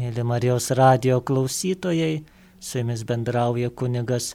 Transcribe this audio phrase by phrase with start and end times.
[0.00, 2.22] Mėly Marijos radio klausytojai,
[2.56, 4.30] su jumis bendrauja kunigas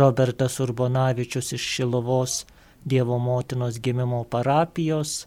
[0.00, 2.36] Robertas Urbonavičius iš Šilovos
[2.88, 5.26] Dievo motinos gimimo parapijos.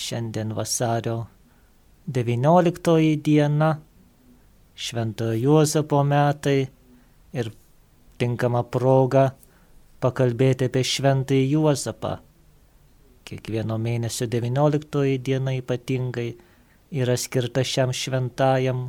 [0.00, 1.14] Šiandien vasario
[2.18, 3.70] 19 diena,
[4.74, 6.58] Šventojo Juozapo metai
[7.32, 7.50] ir
[8.20, 9.30] tinkama proga
[10.04, 12.12] pakalbėti apie Šventąjį Juozapą.
[13.24, 16.28] Kiekvieno mėnesio 19 diena ypatingai
[16.90, 18.88] yra skirta šiam šventajam,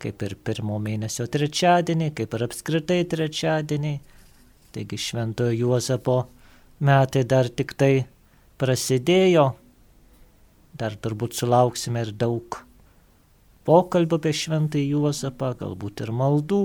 [0.00, 3.94] kaip ir pirmo mėnesio trečiadienį, kaip ir apskritai trečiadienį.
[4.76, 6.18] Taigi šventojo Juozapo
[6.84, 8.06] metai dar tik tai
[8.60, 9.50] prasidėjo,
[10.76, 12.60] dar turbūt sulauksime ir daug
[13.66, 16.60] pokalbų apie šventąjį Juozapą, galbūt ir maldų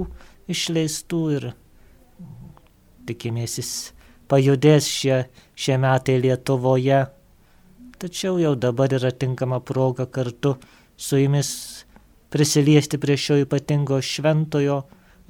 [0.52, 1.48] išleistų ir
[3.08, 3.72] tikimės jis
[4.32, 5.24] pajudės šie,
[5.56, 7.06] šie metai Lietuvoje
[8.02, 10.56] tačiau jau dabar yra tinkama proga kartu
[10.98, 11.52] su jumis
[12.34, 14.82] prisiliesti prie šio ypatingo šventojo,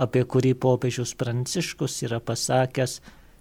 [0.02, 3.00] apie kurį popiežius Pranciškus yra pasakęs,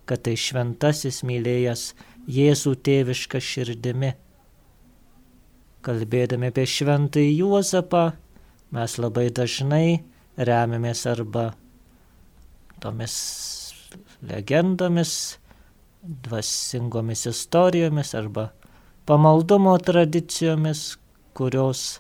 [0.09, 1.93] kad tai šventasis mylėjęs
[2.31, 4.11] Jėzų tėvišką širdimi.
[5.87, 8.03] Kalbėdami apie šventąjį Juozapą,
[8.77, 10.03] mes labai dažnai
[10.37, 11.47] remiamės arba
[12.83, 13.15] tomis
[14.29, 15.15] legendomis,
[16.03, 18.51] dvasingomis istorijomis arba
[19.11, 20.81] pamaldumo tradicijomis,
[21.35, 21.99] kurios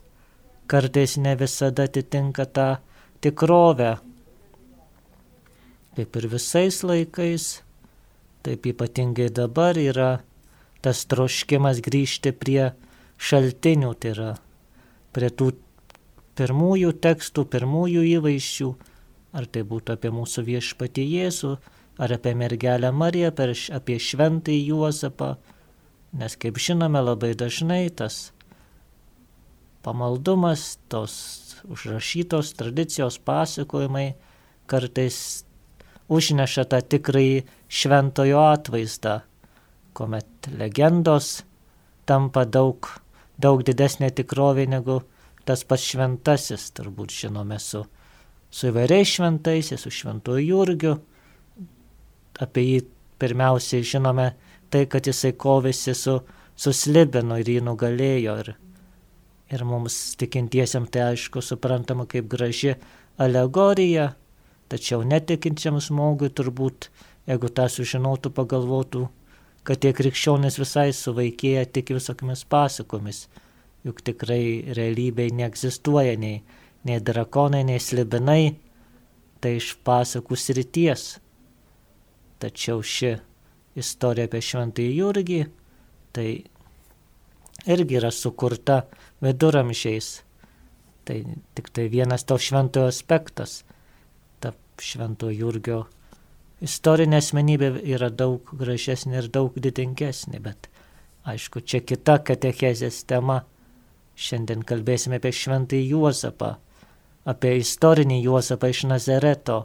[0.70, 2.66] kartais ne visada atitinka tą
[3.18, 3.96] tikrovę.
[5.96, 7.48] Kaip ir visais laikais,
[8.46, 10.20] taip ypatingai dabar yra
[10.86, 12.70] tas troškimas grįžti prie
[13.18, 14.30] šaltinių, tai yra
[15.10, 15.50] prie tų
[16.38, 18.74] pirmųjų tekstų, pirmųjų įvaizdžių,
[19.34, 21.56] ar tai būtų apie mūsų viešpatį Jėzų,
[21.98, 23.34] ar apie mergelę Mariją,
[23.82, 25.34] apie šventąjį Juozapą,
[26.12, 28.32] Nes kaip žinome, labai dažnai tas
[29.86, 31.14] pamaldumas, tos
[31.70, 34.14] užrašytos tradicijos pasakojimai
[34.70, 35.44] kartais
[36.10, 39.20] užneša tą tikrąjį šventojo atvaizdą,
[39.94, 41.44] kuomet legendos
[42.10, 42.90] tampa daug,
[43.38, 45.00] daug didesnė tikrovė negu
[45.46, 47.84] tas pats šventasis, turbūt žinome su,
[48.50, 50.96] su įvairiais šventaisiais, su šventuoju Jurgiu,
[52.42, 52.80] apie jį
[53.22, 54.32] pirmiausiai žinome
[54.70, 56.16] tai, kad jisai kovėsi su,
[56.56, 58.36] su slibinu ir jį nugalėjo.
[58.44, 58.50] Ir,
[59.50, 62.76] ir mums tikintiesiam tai aišku suprantama kaip graži
[63.20, 64.12] alegorija,
[64.70, 66.90] tačiau netikinčiam žmogui turbūt,
[67.28, 69.06] jeigu tą sužinotų, pagalvotų,
[69.66, 73.26] kad tie krikščionys visai suvaikėja tik visokiamis pasakomis,
[73.84, 76.40] juk tikrai realybėje neegzistuoja nei,
[76.86, 78.54] nei drakonai, nei slibinai,
[79.40, 81.18] tai iš pasakų srities.
[82.40, 83.18] Tačiau ši
[83.78, 85.40] istorija apie Šventąjį Jurgį,
[86.14, 86.28] tai
[87.66, 88.82] irgi yra sukurta
[89.22, 90.20] viduramžiais.
[91.04, 91.22] Tai
[91.54, 93.62] tik tai vienas to šventojo aspektas.
[94.40, 95.80] Ta šventojo Jurgio
[96.60, 100.68] istorinė asmenybė yra daug gražesnė ir daug didingesnė, bet
[101.24, 103.44] aišku, čia kita katechezės tema.
[104.20, 106.50] Šiandien kalbėsime apie šventąjį Juozapą,
[107.24, 109.62] apie istorinį Juozapą iš Nazareto,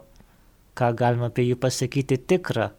[0.72, 2.70] ką galima apie jį pasakyti tikrą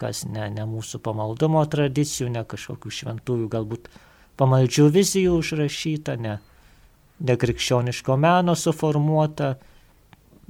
[0.00, 3.90] kas ne, ne mūsų pamaldumo tradicijų, ne kažkokių šventųjų galbūt
[4.40, 6.38] pamaldžių vizijų užrašyta, ne,
[7.20, 9.54] ne krikščioniško meno suformuota,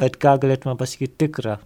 [0.01, 1.59] bet ką galėtume pasakyti tikrą,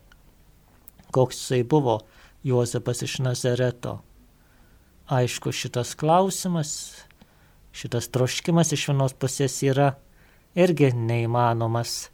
[1.14, 2.00] koks jisai buvo
[2.46, 4.00] Juozapas iš Nazareto.
[5.10, 6.70] Aišku, šitas klausimas,
[7.74, 9.92] šitas troškimas iš vienos pusės yra
[10.58, 12.08] irgi neįmanomas,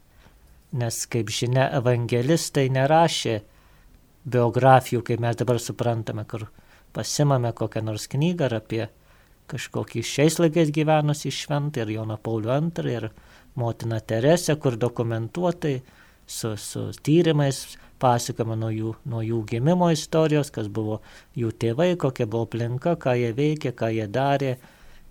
[0.77, 3.39] nes, kaip žinia, evangelistai nerašė
[4.25, 6.47] biografijų, kaip mes dabar suprantame, kur
[6.95, 8.83] pasimame kokią nors knygą ar apie
[9.51, 13.09] kažkokį šiais laikais gyvenusi šventą ir Joną Paulių II ir
[13.59, 15.81] motiną Teresę, kur dokumentuotai
[16.25, 17.65] su, su tyrimais
[17.99, 21.01] pasakoma nuo jų, nuo jų gimimo istorijos, kas buvo
[21.39, 24.55] jų tėvai, kokia buvo aplinka, ką jie veikė, ką jie darė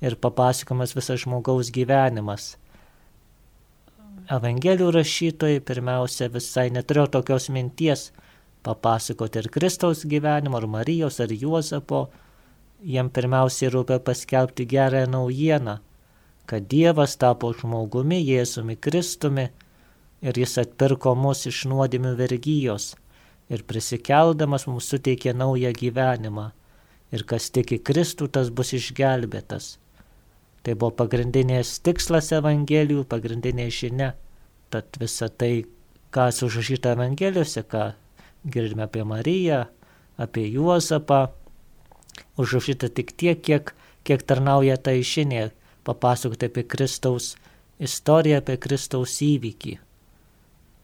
[0.03, 2.56] ir papasakomas visas žmogaus gyvenimas.
[4.32, 8.11] Evangelijų rašytojai pirmiausia visai neturėjo tokios minties,
[8.62, 12.06] papasakoti ir Kristaus gyvenimo, ar Marijos, ar Juozapo,
[12.82, 15.76] jiem pirmiausiai rūpia paskelbti gerąją naujieną,
[16.47, 19.49] kad Dievas tapo žmogumi, Jėzumi Kristumi
[20.23, 22.93] ir jis atpirko mus iš nuodėmių vergyjos
[23.53, 26.50] ir prisikeldamas mums suteikė naują gyvenimą
[27.12, 29.76] ir kas tiki Kristų, tas bus išgelbėtas.
[30.62, 34.12] Tai buvo pagrindinės tikslas Evangelijų, pagrindinė žinia.
[34.73, 35.67] Tad visa tai,
[36.15, 37.91] kas užrašyta Evangelijose, ką
[38.44, 39.65] girdime apie Mariją,
[40.19, 41.27] apie Juozapą,
[42.41, 43.75] užrašyta tik tiek, kiek,
[44.05, 45.50] kiek tarnauja ta išinė,
[45.87, 47.35] papasakoti apie Kristaus
[47.83, 49.77] istoriją apie Kristaus įvykį.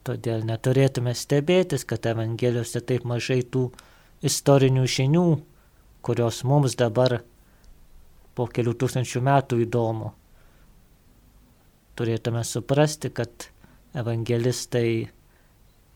[0.06, 3.68] Todėl neturėtume stebėtis, kad Evangelijose taip mažai tų
[4.24, 5.26] istorinių žinių,
[6.02, 7.20] kurios mums dabar
[8.34, 10.12] po kelių tūkstančių metų įdomu.
[11.98, 13.50] Turėtume suprasti, kad
[13.98, 15.10] evangelistai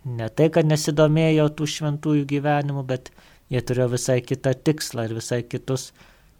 [0.04, 3.10] ne tai, kad nesidomėjo tų šventųjų gyvenimų, bet
[3.52, 5.90] jie turėjo visai kitą tikslą ir visai kitus,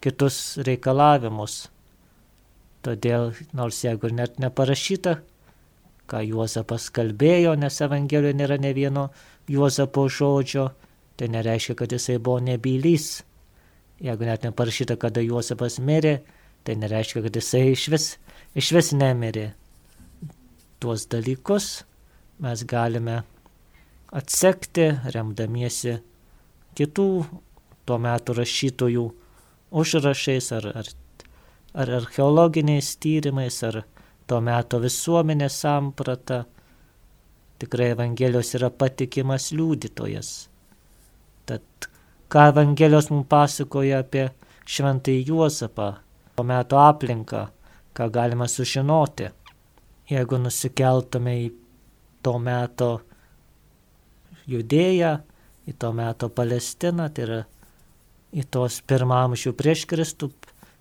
[0.03, 1.67] kitus reikalavimus.
[2.82, 5.20] Todėl, nors jeigu net neparašyta,
[6.11, 9.09] ką Juozapas kalbėjo, nes Evangelijoje nėra ne vieno
[9.50, 10.73] Juozapo žodžio,
[11.17, 13.23] tai nereiškia, kad jisai buvo nebylys.
[14.03, 16.19] Jeigu net neparašyta, kada Juozapas mirė,
[16.67, 18.06] tai nereiškia, kad jisai iš vis,
[18.59, 19.53] iš vis nemirė.
[20.82, 21.85] Tuos dalykus
[22.43, 23.20] mes galime
[24.12, 25.97] atsekti, remdamiesi
[26.76, 27.09] kitų
[27.88, 29.05] tuo metu rašytojų
[29.73, 30.91] užrašais ar, ar,
[31.75, 33.82] ar archeologiniais tyrimais, ar
[34.29, 36.44] to meto visuomenės samprata.
[37.62, 40.31] Tikrai Evangelijos yra patikimas liūdytojas.
[41.47, 41.88] Tad
[42.32, 44.29] ką Evangelijos mums pasakoja apie
[44.67, 45.93] šventąjį Juozapą,
[46.35, 47.47] to meto aplinką,
[47.94, 49.31] ką galima sužinoti.
[50.11, 51.49] Jeigu nusikeltume į
[52.23, 52.91] to meto
[54.50, 55.17] judėją,
[55.69, 57.41] į to meto Palestiną, tai yra
[58.33, 60.31] į tos pirmamžių prieš Kristų,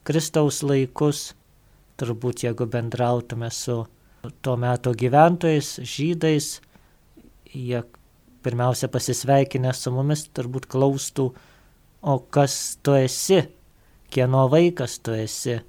[0.07, 1.31] Kristaus laikus,
[2.01, 3.83] turbūt jeigu bendrautume su
[4.41, 6.55] to meto gyventojais, žydais,
[7.53, 7.83] jie
[8.41, 11.27] pirmiausia pasisveikinę su mumis turbūt klaustų,
[12.01, 13.43] o kas tu esi,
[14.09, 15.59] kieno vaikas tu esi,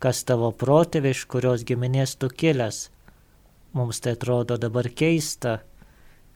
[0.00, 2.88] kas tavo protėviai, iš kurios giminės tu kilęs.
[3.76, 5.60] Mums tai atrodo dabar keista,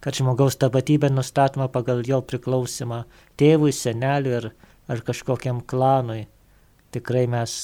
[0.04, 3.04] kad žmogaus tapatybė nustatoma pagal jo priklausimą
[3.40, 4.50] tėvui, seneliui ar,
[4.92, 6.26] ar kažkokiam klanui.
[6.92, 7.54] Tikrai mes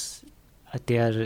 [0.74, 1.20] atėję ar,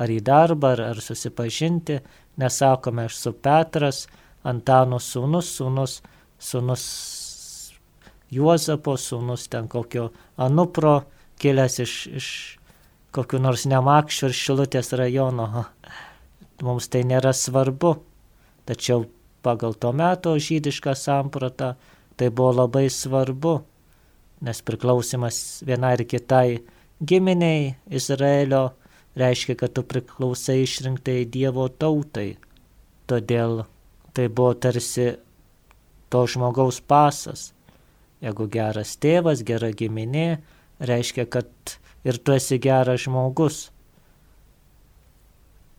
[0.00, 1.98] ar į darbą, ar, ar susipažinti,
[2.40, 4.06] nesakome aš su Petras,
[4.46, 5.98] Antano sūnus, sūnus
[6.40, 6.84] sunus
[8.30, 11.02] Juozapo, sunus ten kokio Anupro,
[11.38, 12.28] kilęs iš, iš
[13.14, 15.48] kokiu nors nemakščių ir šilutės rajono.
[16.64, 17.96] Mums tai nėra svarbu,
[18.68, 19.04] tačiau
[19.42, 21.74] pagal to meto žydišką sampratą
[22.16, 23.54] tai buvo labai svarbu,
[24.44, 26.60] nes priklausimas vienai ir kitai
[27.00, 28.70] giminiai Izraelio
[29.16, 32.36] reiškia, kad tu priklausai išrinktai Dievo tautai.
[33.08, 33.64] Todėl
[34.14, 35.14] tai buvo tarsi
[36.10, 37.50] to žmogaus pasas.
[38.20, 40.40] Jeigu geras tėvas, gera giminė,
[40.80, 43.70] reiškia, kad ir tu esi geras žmogus.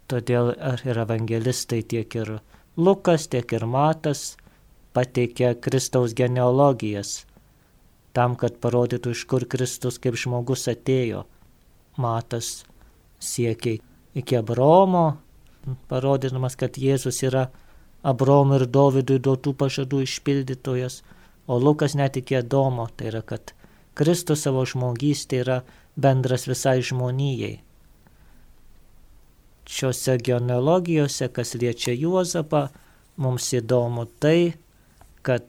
[0.10, 2.40] Todėl ir evangelistai tiek ir
[2.78, 4.38] Lukas, tiek ir Matas
[4.96, 7.26] pateikė Kristaus genealogijas,
[8.16, 11.26] tam, kad parodytų, iš kur Kristus kaip žmogus atėjo.
[12.00, 12.64] Matas
[13.20, 13.82] siekia
[14.16, 15.18] iki Abromo,
[15.92, 17.50] parodydamas, kad Jėzus yra
[18.08, 21.02] Abromui ir Dovydui duotų pažadų išpildytojas,
[21.52, 23.52] o Lukas net iki Adomo, tai yra, kad
[24.00, 25.60] Kristus savo žmogystė yra
[26.00, 27.60] bendras visai žmonijai.
[29.72, 32.66] Šiuose genealogijose, kas liečia Juozapą,
[33.22, 34.54] mums įdomu tai,
[35.24, 35.46] kad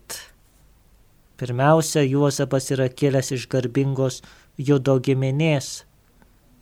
[1.41, 4.21] pirmiausia, Juozapas yra kilęs iš garbingos
[4.59, 5.83] judo giminės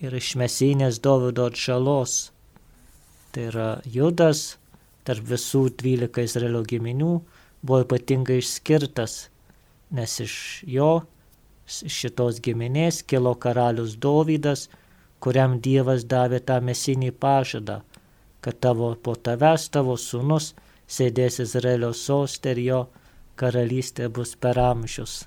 [0.01, 2.31] ir iš mesinės Dovido atšalos.
[3.31, 4.57] Tai yra Judas,
[5.05, 7.13] tarp visų 12 Izraelio giminių
[7.61, 9.29] buvo ypatingai išskirtas,
[9.93, 10.35] nes iš
[10.67, 10.93] jo,
[11.71, 14.69] šitos giminės, kilo karalius Dovydas,
[15.21, 17.81] kuriam Dievas davė tą mesinį pažadą,
[18.41, 20.55] kad tavo po tavęs tavo sūnus
[20.91, 22.81] sėdės Izraelio sostė ir jo
[23.41, 25.25] karalystė bus per amžius.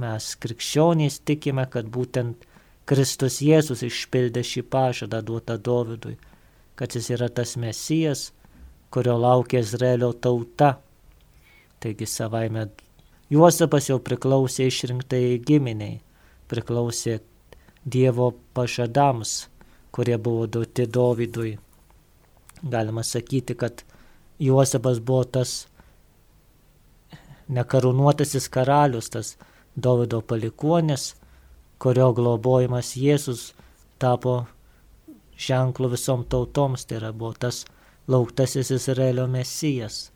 [0.00, 2.46] Mes krikščionys tikime, kad būtent
[2.88, 6.16] Kristus Jėzus išpildė šį pažadą duotą Dovydui,
[6.76, 8.30] kad jis yra tas mesijas,
[8.92, 10.78] kurio laukia Izraelio tauta.
[11.80, 12.68] Taigi savaime
[13.32, 16.00] Juozapas jau priklausė išrinktai giminiai,
[16.48, 17.18] priklausė
[17.84, 19.48] Dievo pažadams,
[19.92, 21.58] kurie buvo duoti Dovydui.
[22.62, 23.84] Galima sakyti, kad
[24.38, 25.66] Juozapas buvo tas
[27.48, 29.36] nekarūnuotasis karalius, tas
[29.76, 31.14] Dovido palikuonis,
[31.78, 33.52] kurio globojimas Jėzus
[33.98, 34.46] tapo
[35.38, 37.64] ženklu visom tautoms, tai yra buvo tas
[38.08, 40.10] lauktasis Izraelio mesijas.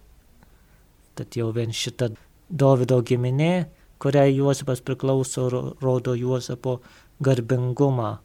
[1.15, 2.13] Tad jau vien šita
[2.49, 5.49] Davido giminė, kuriai Juozapas priklauso,
[5.83, 6.79] rodo Juozapo
[7.25, 8.19] garbingumą.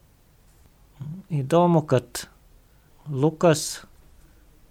[1.34, 2.26] Įdomu, kad
[3.10, 3.84] Lukas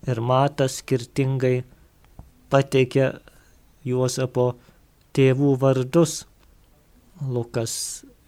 [0.06, 1.64] ir Matas skirtingai
[2.52, 3.10] pateikia
[3.84, 4.52] Juozapo
[5.16, 6.22] tėvų vardus.
[7.22, 7.74] Lukas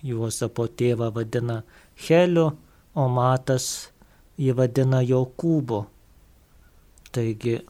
[0.05, 1.63] Juozapo tėvą vadina
[2.09, 2.51] Heliu,
[2.95, 3.91] o Matas
[4.39, 5.85] jį vadina Jokūbu
[7.15, 7.61] Taigi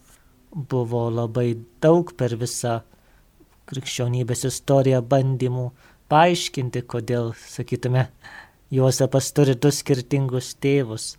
[0.73, 1.50] buvo labai
[1.85, 2.78] daug per visą
[3.69, 5.64] krikščionybės istoriją bandymų
[6.14, 8.09] paaiškinti, kodėl, sakytume,
[8.75, 11.14] Juozapas turi du skirtingus tėvus.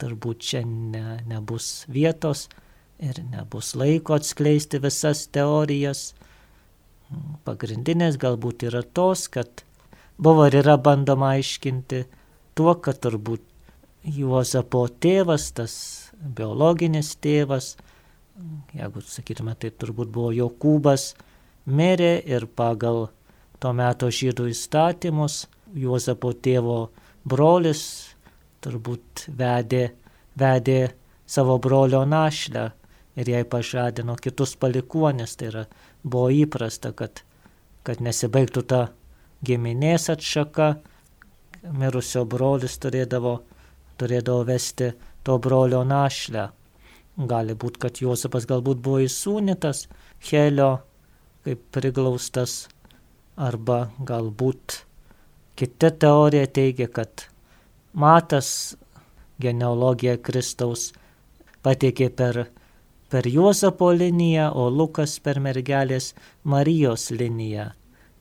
[0.00, 2.46] Turbūt čia ne, nebus vietos
[3.02, 6.14] ir nebus laiko atskleisti visas teorijas.
[7.46, 9.64] Pagrindinės galbūt yra tos, kad
[10.18, 12.04] buvo ir yra bandoma aiškinti
[12.58, 13.44] tuo, kad turbūt
[14.00, 15.74] Juozapo tėvas, tas
[16.16, 17.74] biologinis tėvas,
[18.72, 21.10] jeigu sakytume, tai turbūt buvo Jokūbas,
[21.68, 23.10] mirė ir pagal
[23.60, 25.44] to meto žydų įstatymus
[25.76, 26.90] Juozapo tėvo
[27.28, 27.82] brolis
[28.64, 29.90] turbūt vedė,
[30.34, 30.80] vedė
[31.30, 32.64] savo brolio našlę
[33.20, 35.36] ir jai pažadino kitus palikuonis.
[35.38, 35.64] Tai yra,
[36.02, 37.22] buvo įprasta, kad,
[37.86, 38.82] kad nesibaigtų ta
[39.46, 40.72] giminės atšaka,
[41.76, 43.38] mirusio brolis turėdavo,
[44.00, 46.48] turėdavo vesti to brolio našlę.
[47.30, 49.86] Gali būti, kad Jozapas galbūt buvo įsūnytas
[50.30, 50.78] Helio
[51.44, 52.68] kaip priglaustas,
[53.40, 54.82] arba galbūt
[55.56, 57.26] kita teorija teigia, kad
[57.92, 58.76] Matas
[59.42, 60.90] genealogiją Kristaus
[61.64, 62.44] pateikė per,
[63.10, 66.12] per Juozapo liniją, o Lukas per mergelės
[66.44, 67.70] Marijos liniją.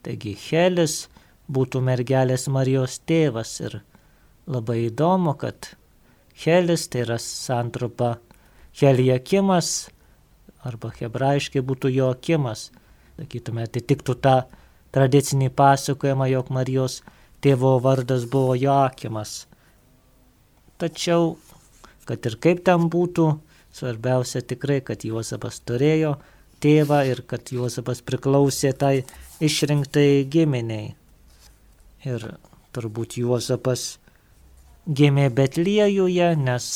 [0.04, 1.04] Taigi Helis
[1.52, 3.80] būtų mergelės Marijos tėvas ir
[4.48, 5.74] labai įdomu, kad
[6.46, 8.16] Helis tai yra santrupa
[8.80, 9.90] Heliakimas
[10.64, 12.70] arba hebrajiškai būtų Joakimas
[13.20, 14.36] sakytume, atitiktų tą
[14.96, 17.00] tradicinį pasakojimą, jog Marijos
[17.44, 19.46] tėvo vardas buvo Joakimas.
[20.80, 21.36] Tačiau,
[22.08, 23.30] kad ir kaip ten būtų,
[23.76, 26.18] svarbiausia tikrai, kad Juozapas turėjo
[26.64, 28.94] tėvą ir kad Juozapas priklausė tai
[29.44, 30.94] išrinktai giminiai.
[32.08, 32.26] Ir
[32.76, 34.00] turbūt Juozapas
[34.88, 36.68] gimė Betliejuje, nes,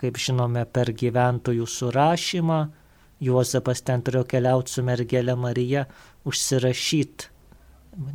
[0.00, 2.60] kaip žinome, per gyventojų surašymą
[3.20, 5.86] Juozapas ten turėjo keliauti su mergelė Marija
[6.28, 7.28] užsirašyti,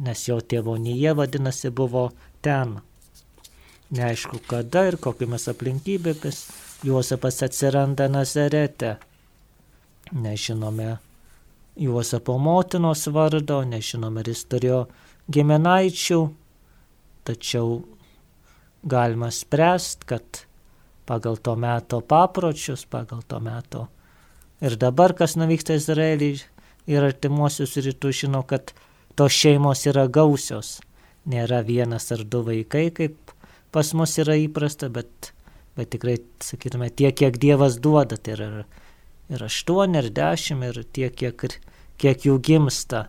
[0.05, 2.12] nes jo tėvonyje vadinasi buvo
[2.46, 2.75] ten.
[3.91, 6.43] Neaišku kada ir kokiamis aplinkybėmis
[6.86, 9.00] Juozapas atsiranda Nazarete.
[10.12, 11.00] Nežinome
[11.81, 14.84] Juozapo motinos vardo, nežinome, ar jis turėjo
[15.34, 16.20] giminaičių,
[17.25, 17.79] tačiau
[18.86, 20.43] galima spręsti, kad
[21.10, 23.88] pagal to meto papročius, pagal to meto
[24.62, 26.32] Ir dabar, kas nuvyksta Izraelį
[26.91, 28.74] ir artimuosius rytų, žino, kad
[29.18, 30.80] tos šeimos yra gausios.
[31.30, 33.34] Nėra vienas ar du vaikai, kaip
[33.74, 35.32] pas mus yra įprasta, bet,
[35.77, 38.50] bet tikrai, sakytume, tiek, kiek Dievas duoda, tai yra
[39.32, 41.58] ir aštuoni, ir dešimt, ir tiek, kiek,
[42.01, 43.08] kiek jų gimsta.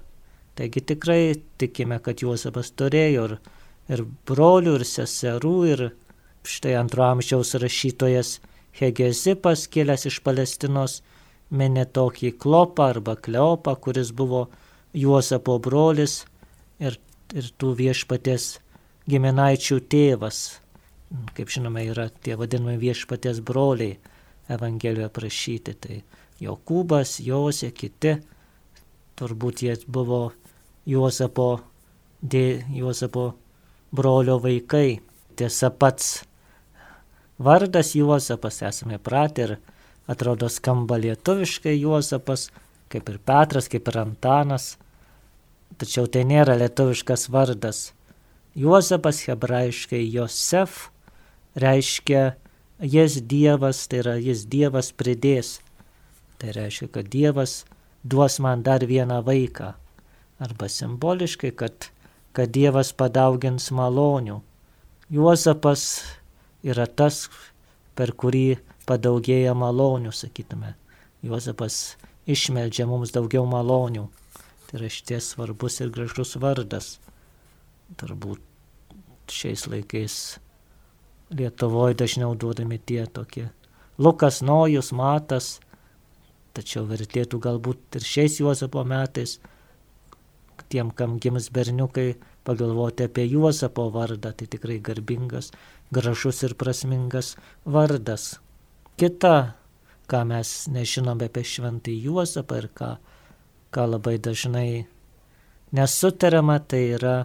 [0.57, 3.39] Taigi tikrai tikime, kad Juozapas turėjo ir,
[3.93, 5.85] ir brolių, ir seserų, ir
[6.49, 8.39] štai antro amžiaus rašytojas
[8.77, 11.01] Hegezipas, kilęs iš Palestinos,
[11.53, 14.47] minė tokį klopą arba kleopą, kuris buvo
[14.97, 16.23] Juozapo brolis
[16.81, 16.99] ir,
[17.33, 18.57] ir tų viešpatės
[19.09, 20.41] giminaičių tėvas.
[21.37, 23.99] Kaip žinome, yra tie vadinami viešpatės broliai
[24.53, 25.75] Evangelijoje aprašyti.
[25.77, 25.99] Tai
[26.43, 28.17] Jokūbas, Josė, kiti,
[29.17, 30.33] turbūt jie buvo
[30.89, 31.61] Juozapo,
[32.23, 33.33] dė, Juozapo
[33.93, 35.01] brolio vaikai.
[35.37, 36.23] Tiesa pats
[37.39, 39.55] vardas Juozapas esame pratę ir
[40.11, 42.51] atrodo skamba lietuviškai Juozapas,
[42.93, 44.77] kaip ir Petras, kaip ir Antanas,
[45.79, 47.91] tačiau tai nėra lietuviškas vardas.
[48.59, 50.91] Juozapas hebrajiškai Josef
[51.57, 52.35] reiškia
[52.83, 55.61] jis Dievas, tai yra jis Dievas pridės.
[56.39, 57.63] Tai reiškia, kad Dievas
[58.03, 59.73] duos man dar vieną vaiką.
[60.43, 61.89] Arba simboliškai, kad,
[62.35, 64.41] kad Dievas padaugins malonių.
[65.13, 66.03] Juozapas
[66.67, 67.29] yra tas,
[67.95, 70.75] per kurį padaugėja malonių, sakytume.
[71.23, 71.97] Juozapas
[72.27, 74.09] išmeldžia mums daugiau malonių.
[74.69, 76.97] Tai yra šties svarbus ir gražus vardas.
[78.01, 78.41] Turbūt
[79.33, 80.17] šiais laikais
[81.33, 83.47] Lietuvoje dažniau duodami tie tokie.
[83.97, 85.63] Lukas Nojus, Matas,
[86.53, 89.39] tačiau vertėtų galbūt ir šiais Juozapo metais
[90.73, 95.53] tiem, kam gims berniukai, pagalvoti apie Juozapo vardą, tai tikrai garbingas,
[95.93, 97.35] gražus ir prasmingas
[97.65, 98.39] vardas,
[99.03, 99.59] kita,
[100.07, 102.91] ką mes nežinome apie šventąjį Juozapą ir ką,
[103.75, 104.85] ką labai dažnai
[105.75, 107.17] nesutariama, tai yra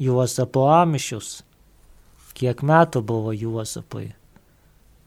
[0.00, 1.42] Juozapo amžius.
[2.38, 4.14] Kiek metų buvo Juozapui?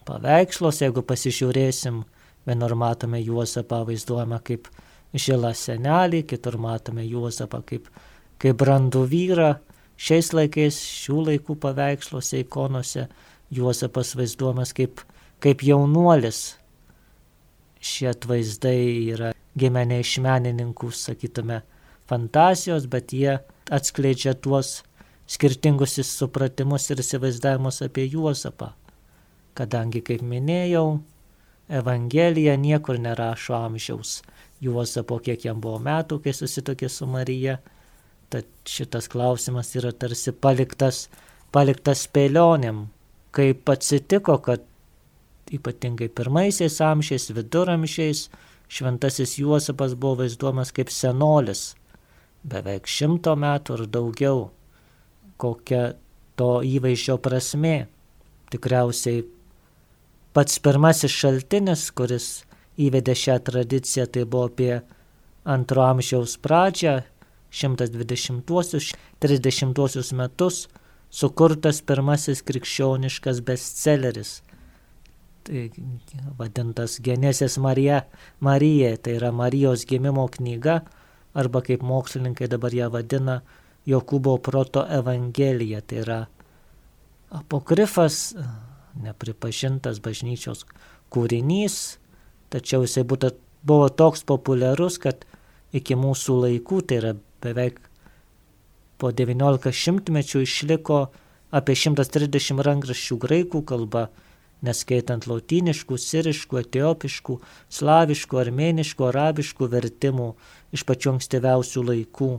[0.06, 2.02] Paveikslos, jeigu pasižiūrėsim,
[2.46, 4.70] vienur matome Juozapą vaizduojama kaip
[5.18, 7.88] žilą senelį, kitur matome Juozapą kaip,
[8.38, 9.54] kaip brandų vyrą.
[9.98, 13.08] Šiais laikais, šių laikų paveiksluose, ikonose,
[13.50, 15.02] Juozapas vaizduojamas kaip
[15.42, 16.56] kaip jaunuolis,
[17.82, 18.82] šie atvaizdai
[19.16, 21.62] yra gimę ne iš menininkų, sakytume,
[22.10, 23.40] fantazijos, bet jie
[23.72, 24.82] atskleidžia tuos
[25.32, 28.74] skirtingus supratimus ir įsivaizdavimus apie Juozapą.
[29.58, 31.02] Kadangi, kaip minėjau,
[31.72, 34.22] Evangelija niekur nerašo amžiaus
[34.62, 37.58] Juozapo, kiek jam buvo metų, kai susitokė su Marija.
[38.32, 41.06] Tad šitas klausimas yra tarsi paliktas,
[41.52, 42.86] paliktas spėlionėm,
[43.36, 44.64] kaip atsitiko, kad
[45.52, 48.30] ypatingai pirmaisiais amžiais, viduramžiais,
[48.72, 51.74] šventasis Juozapas buvo vaizduomas kaip senolis,
[52.44, 54.50] beveik šimto metų ir daugiau.
[55.42, 55.94] Kokia
[56.38, 57.88] to įvaizdžio prasme?
[58.52, 59.24] Tikriausiai
[60.36, 62.44] pats pirmasis šaltinis, kuris
[62.80, 64.82] įvedė šią tradiciją, tai buvo apie
[65.44, 67.02] antro amžiaus pradžią,
[67.52, 70.68] 120-30 metus,
[71.12, 74.42] sukurtas pirmasis krikščioniškas bestselleris.
[75.48, 75.62] Tai
[76.38, 78.04] vadintas Genesės Marija,
[78.40, 80.82] Marija, tai yra Marijos gimimo knyga,
[81.34, 83.42] arba kaip mokslininkai dabar ją vadina,
[83.90, 86.20] Jokūbo proto Evangelija, tai yra
[87.34, 88.36] apokrifas,
[89.02, 90.68] nepripažintas bažnyčios
[91.10, 91.78] kūrinys,
[92.54, 93.32] tačiau jisai būtų,
[93.66, 95.26] buvo toks populiarus, kad
[95.74, 97.80] iki mūsų laikų, tai yra beveik
[99.02, 101.02] po 19 šimtmečių išliko
[101.52, 104.10] apie 130 rankraščių graikų kalba,
[104.66, 107.38] neskaitant lautiniškų, siriškų, etiopiškų,
[107.78, 110.30] slaviškų, armėniškų, arabiškų vertimų
[110.76, 112.32] iš pačių ankstyviausių laikų.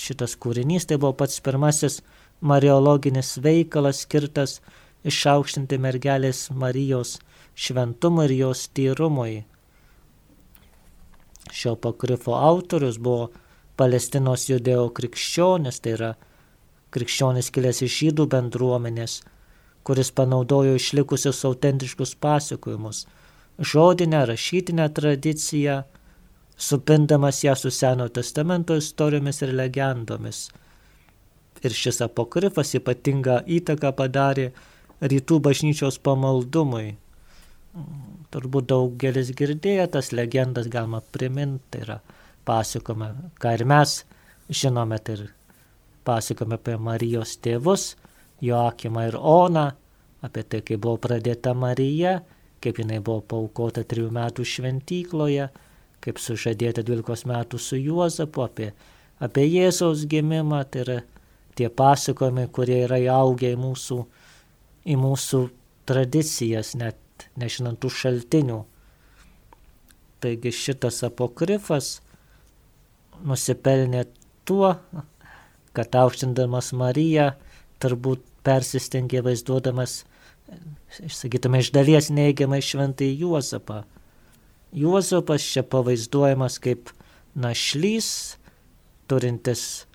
[0.00, 2.00] Šitas kūrinys tai buvo pats pirmasis
[2.40, 4.60] mariologinis veikalas skirtas
[5.08, 7.18] išaukštinti mergelės Marijos
[7.56, 9.44] šventumui ir jos tyrumui.
[11.50, 13.30] Šio pakrifo autorius buvo
[13.80, 16.10] Palestinos judėjo krikščionis, tai yra
[16.94, 19.20] krikščionis kilęs iš žydų bendruomenės,
[19.90, 23.06] kuris panaudojo išlikusius autentiškus pasakojimus,
[23.58, 25.82] žodinę, rašytinę tradiciją,
[26.56, 30.44] supindamas ją su Seno testamento istorijomis ir legendomis.
[31.66, 34.44] Ir šis apokrifas ypatingą įtaką padarė
[35.02, 36.92] rytų bažnyčios pamaldumui.
[38.30, 41.96] Turbūt daugelis girdėjo tas legendas, galima priminti, tai yra
[42.46, 43.10] pasakome,
[43.42, 43.96] ką ir mes
[44.62, 45.26] žinome, tai ir
[46.06, 47.96] pasakome apie Marijos tėvus,
[48.44, 49.66] Joakimą ir Oną,
[50.24, 52.20] apie tai, kaip buvo pradėta Marija,
[52.60, 55.48] kaip jinai buvo paukota trijų metų šventykloje,
[56.00, 58.70] kaip sužadėta 12 metų su Juozapu, apie,
[59.20, 60.98] apie Jėzaus gimimą, tai yra
[61.56, 63.98] tie pasakojimai, kurie yra įaugę į mūsų,
[64.88, 65.42] į mūsų
[65.88, 68.60] tradicijas, net nežinant tų šaltinių.
[70.20, 71.98] Taigi šitas apokrifas
[73.24, 74.04] nusipelnė
[74.48, 74.74] tuo,
[75.76, 77.30] kad aukštindamas Mariją
[77.80, 80.04] turbūt persistengė vaizduodamas,
[81.08, 83.84] sakytume, iš dalies neigiamai šventai Juozapą.
[84.72, 86.92] Juozapas čia pavaizduojamas kaip
[87.34, 88.36] našlys,
[89.10, 89.86] turintis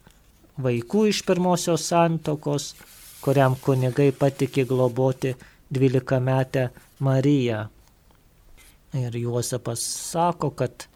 [0.61, 2.73] vaikų iš pirmosios santokos,
[3.23, 5.35] kuriam kunigai patikė globoti
[5.71, 7.65] 12 metę Mariją.
[8.95, 10.87] Ir Juozapas sako, kad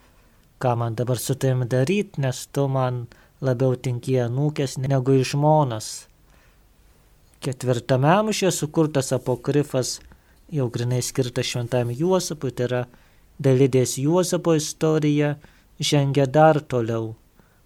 [0.60, 3.08] ką man dabar su tavimi daryti, nes tu man
[3.42, 6.09] labiau tinkie nūkės negu iš žmonas.
[7.40, 10.02] Ketvirtame amžiuje sukurtas apokrifas,
[10.52, 12.82] jau grinai skirtas šventam Juozapui, tai yra
[13.40, 15.38] dalydės Juozapo istorija,
[15.80, 17.14] žengia dar toliau.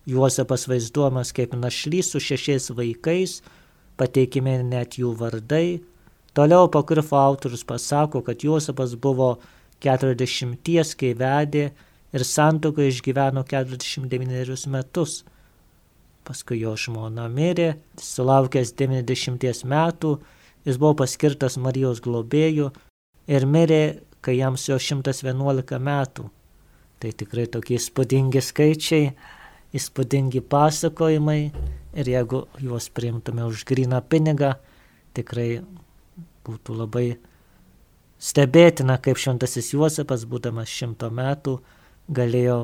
[0.06, 3.40] Juozapas vaizduojamas kaip našlys su šešiais vaikais,
[3.98, 5.82] pateikime net jų vardai.
[6.38, 9.40] Toliau apokrifo autorius pasako, kad Juozapas buvo
[9.82, 11.72] 40, kai vedė
[12.14, 15.24] ir santoką išgyveno 49 metus.
[16.24, 20.14] Paskui jo žmona mirė, sulaukęs 90 metų,
[20.64, 22.70] jis buvo paskirtas Marijos globėjų
[23.28, 23.84] ir mirė,
[24.24, 26.30] kai jam jo 111 metų.
[27.04, 29.10] Tai tikrai tokie įspūdingi skaičiai,
[29.76, 31.40] įspūdingi pasakojimai
[32.00, 34.54] ir jeigu juos priimtume už gryną pinigą,
[35.14, 35.64] tikrai
[36.48, 37.08] būtų labai
[38.24, 41.58] stebėtina, kaip šventasis Juozapas, būdamas šimto metų,
[42.08, 42.58] galėjo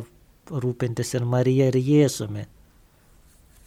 [0.49, 2.45] rūpintis ir Marija, ir Jėzumi.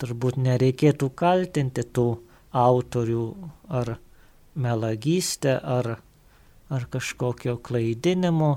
[0.01, 2.07] Turbūt nereikėtų kaltinti tų
[2.53, 3.27] autorių
[3.81, 3.97] ar
[4.55, 5.99] melagystę, ar,
[6.69, 8.53] ar kažkokio klaidinimo.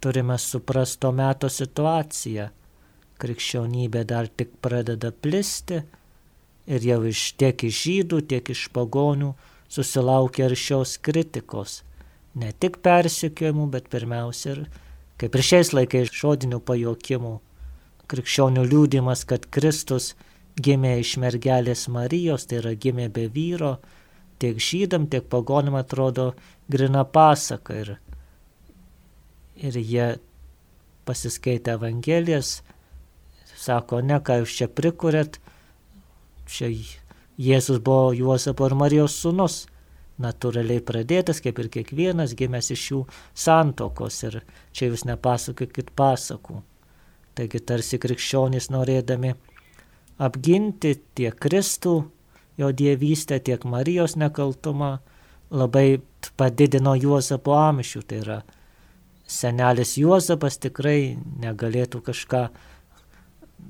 [0.00, 2.48] Turime suprasti to meto situaciją.
[3.18, 5.80] Krikščionybė dar tik pradeda plisti
[6.70, 9.32] ir jau iš tiek iš žydų, tiek iš pagonių
[9.68, 11.80] susilaukia ir šios kritikos.
[12.38, 14.68] Ne tik persikiojimų, bet pirmiausia ir
[15.18, 17.32] Kaip ir šiais laikais žodinių pajokimų,
[18.08, 20.14] krikščionių liūdimas, kad Kristus
[20.58, 23.76] gimė iš mergelės Marijos, tai yra gimė be vyro,
[24.42, 26.32] tiek žydam, tiek pagonim atrodo
[26.70, 27.96] grina pasaka ir
[29.58, 30.08] ir jie
[31.08, 32.60] pasiskaitę Evangelijas,
[33.58, 35.40] sako, ne ką jūs čia prikūrėt,
[36.46, 36.70] čia
[37.38, 39.60] Jėzus buvo Juozapo ir Marijos sūnus,
[40.22, 43.02] natūraliai pradėtas, kaip ir kiekvienas gimęs iš jų
[43.34, 44.40] santokos ir
[44.74, 46.62] čia jūs nepasakokit pasakų.
[47.38, 49.34] Taigi tarsi krikščionys norėdami
[50.18, 51.94] apginti tiek Kristų,
[52.58, 54.96] jo dievystę, tiek Marijos nekaltumą,
[55.54, 56.00] labai
[56.36, 58.02] padidino Juozapo amžių.
[58.02, 58.38] Tai yra
[59.28, 62.42] senelis Juozapas tikrai negalėtų kažką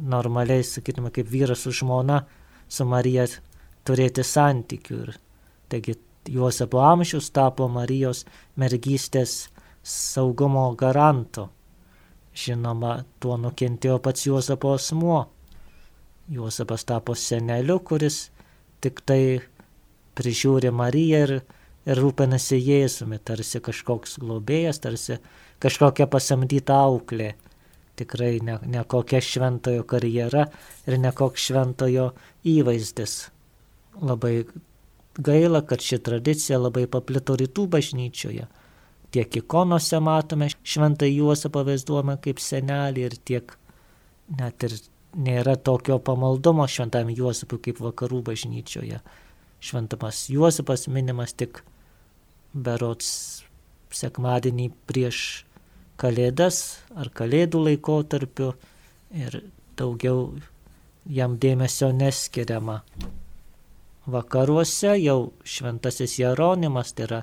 [0.08, 2.22] normaliai, sakytume, kaip vyras su žmona,
[2.68, 3.26] su Marija
[3.84, 5.02] turėti santykių.
[5.04, 5.14] Ir
[5.68, 8.24] taigi Juozapo amžius tapo Marijos
[8.56, 9.48] mergystės
[9.82, 11.48] saugumo garantu.
[12.38, 15.22] Žinoma, tuo nukentėjo pats Juozapo asmuo.
[16.30, 18.28] Juozapas tapo seneliu, kuris
[18.84, 19.40] tik tai
[20.18, 21.32] prižiūri Mariją ir,
[21.88, 25.18] ir rūpinasi Jėzumi, tarsi kažkoks globėjas, tarsi
[25.62, 27.32] kažkokia pasamdyta auklė.
[27.98, 30.44] Tikrai ne, ne kokia šventojo karjera
[30.86, 32.12] ir ne koks šventojo
[32.46, 33.16] įvaizdis.
[33.98, 34.44] Labai
[35.18, 38.46] gaila, kad ši tradicija labai paplito rytų bažnyčioje.
[39.10, 43.54] Tiek ikonose matome šventą Juozapą vaizduojame kaip senelį ir tiek
[44.38, 44.76] net ir
[45.16, 49.00] nėra tokio pamaldumo šventam Juozapui kaip vakarų bažnyčioje.
[49.64, 51.62] Šventamas Juozapas minimas tik
[52.52, 53.08] berots
[53.94, 55.44] sekmadienį prieš
[55.98, 58.52] Kalėdas ar Kalėdų laikotarpiu
[59.10, 59.40] ir
[59.78, 60.28] daugiau
[61.10, 62.82] jam dėmesio neskiriama.
[64.08, 67.18] Vakaruose jau šventasis Jeronimas, tai yra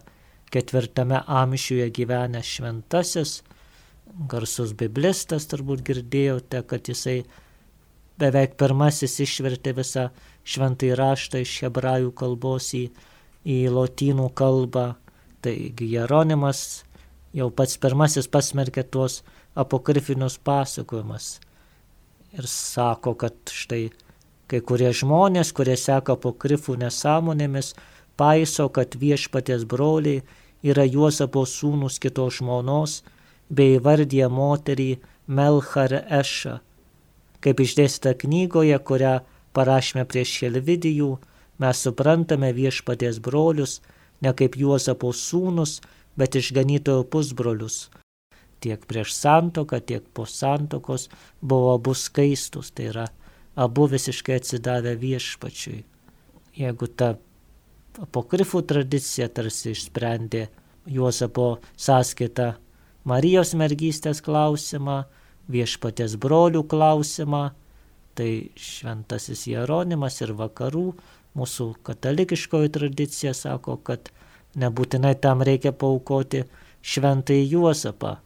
[0.56, 3.34] ketvirtame amžiuje gyvenęs šventasis,
[4.32, 7.20] garsus biblistas turbūt girdėjote, kad jisai
[8.22, 10.10] beveik pirmasis išvertė visą
[10.48, 12.86] šventąjį raštą iš hebrajų kalbos į,
[13.44, 14.94] į lotynų kalbą.
[15.46, 16.86] Taigi Jeronimas
[17.36, 19.20] jau pats pirmasis pasmerkė tuos
[19.56, 21.36] apokrifinius pasakojimus
[22.36, 23.89] ir sako, kad štai
[24.52, 27.74] kai kurie žmonės, kurie seka apokrifų nesąmonėmis,
[28.20, 30.24] paiso, kad viešpatės broliai
[30.65, 33.01] yra Juozapo sūnus kitos žmonos,
[33.49, 34.91] bei vardė moterį
[35.28, 36.60] Melchar Ešą
[37.45, 39.19] Kaip išdėstyta knygoje, kurią
[39.54, 41.12] parašėme prieš Helvidijų,
[41.62, 43.75] mes suprantame viešpaties brolius
[44.25, 45.75] ne kaip Juozapo sūnus,
[46.17, 47.91] bet išganytojo pusbrolius.
[48.65, 51.06] Tiek prieš santoką, tiek po santokos
[51.41, 53.06] buvo abu skaistus, tai yra
[53.54, 55.84] abu visiškai atsidavę viešpačiui.
[56.58, 57.13] Jeigu ta
[58.01, 60.47] apokrifų tradicija tarsi išsprendė
[60.91, 62.53] Juozapo sąskaitą
[63.05, 65.03] Marijos mergystės klausimą,
[65.51, 67.51] viešpatės brolių klausimą,
[68.17, 70.88] tai šventasis Jeronimas ir vakarų,
[71.38, 74.10] mūsų katalikiškoji tradicija sako, kad
[74.58, 76.45] nebūtinai tam reikia paukoti
[76.81, 78.17] šventai Juosapą.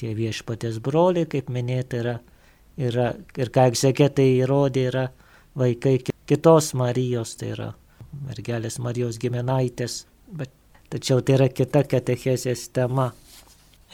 [0.00, 2.16] Tie viešpatės broliai, kaip minėta, yra,
[2.76, 5.10] yra ir ką egzegetai įrodė, yra
[5.56, 7.74] vaikai kitos Marijos, tai yra
[8.26, 10.52] mergelės Marijos giminaitės, bet
[10.90, 13.10] tačiau tai yra kita katechezės tema.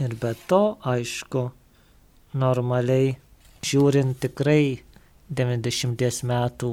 [0.00, 1.46] Ir be to, aišku,
[2.36, 3.14] normaliai
[3.64, 4.82] žiūrint tikrai
[5.32, 6.72] 90 metų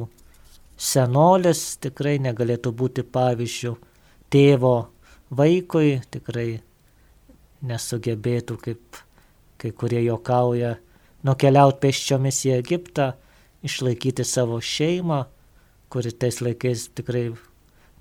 [0.78, 3.74] senolis tikrai negalėtų būti pavyzdžių
[4.34, 4.76] tėvo
[5.34, 6.62] vaikui, tikrai
[7.64, 9.04] nesugebėtų, kaip
[9.64, 10.76] kai kurie jokauja,
[11.24, 13.14] nukeliauti pėsčiomis į Egiptą,
[13.64, 15.24] išlaikyti savo šeimą,
[15.94, 17.28] kuri tais laikais tikrai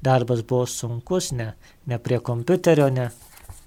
[0.04, 1.52] darbas buvo sunkus, ne,
[1.86, 3.10] ne prie kompiuterio, ne,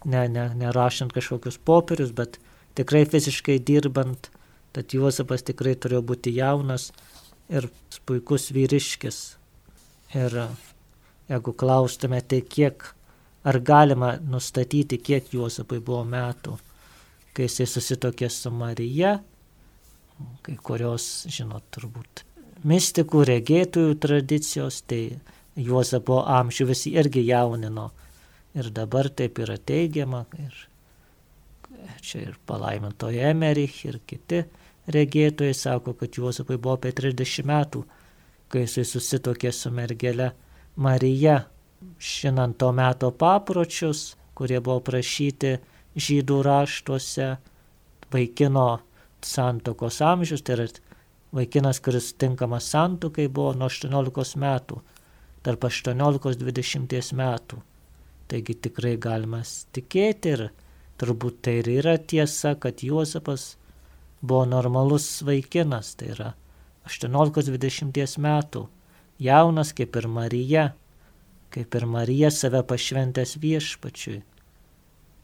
[0.06, 2.40] ne, ne, nerašant kažkokius popierius, bet
[2.76, 4.32] tikrai fiziškai dirbant,
[4.74, 6.90] tad Juozapas tikrai turėjo būti jaunas
[7.54, 7.70] ir
[8.10, 9.22] puikus vyriškis.
[10.18, 10.36] Ir
[11.30, 12.84] jeigu klaustumėte, kiek,
[13.46, 16.58] ar galima nustatyti, kiek Juozapai buvo metų,
[17.38, 19.20] kai jisai susitokė su Marija,
[20.42, 22.25] kai kurios, žinot, turbūt
[22.66, 25.20] mistikų, regėtojų tradicijos, tai
[25.56, 27.90] Juozapo amžių visi irgi jaunino.
[28.56, 30.26] Ir dabar taip yra teigiama.
[30.40, 30.56] Ir
[32.04, 34.44] čia ir palaimintoje Emerich ir kiti
[34.92, 37.84] regėtojai sako, kad Juozapai buvo apie 30 metų,
[38.52, 40.32] kai jisai susitokė su mergele
[40.76, 41.46] Marija,
[42.00, 45.56] žinant to meto papročius, kurie buvo prašyti
[45.96, 47.36] žydų raštuose,
[48.14, 48.68] vaikino
[49.26, 50.68] santokos amžius, tai yra
[51.36, 54.82] vaikinas, kuris tinkamas santokai buvo nuo 18 metų,
[55.44, 57.64] tarp 18-20 metų.
[58.26, 59.44] Taigi tikrai galima
[59.76, 60.48] tikėti ir
[60.96, 63.58] Turbūt tai ir yra tiesa, kad Juozapas
[64.24, 66.30] buvo normalus vaikinas, tai yra
[66.88, 68.62] 18-20 metų,
[69.20, 70.64] jaunas kaip ir Marija,
[71.52, 74.22] kaip ir Marija save pašventęs viešpačiui.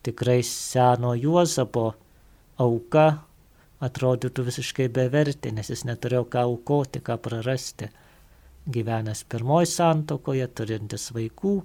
[0.04, 1.94] tikrai seno Juozapo
[2.58, 3.24] auka
[3.82, 7.90] atrodytų visiškai bevertė, nes jis neturėjo ką aukoti, ką prarasti.
[8.72, 11.56] Gyvenęs pirmoji santokoje, turintis vaikų,